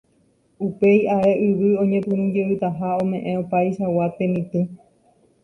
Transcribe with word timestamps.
upéi 0.67 1.01
ae 1.17 1.31
yvy 1.47 1.69
oñepyrũjeytaha 1.81 2.87
ome'ẽ 3.01 3.37
opaichagua 3.43 4.05
temitỹ 4.17 4.65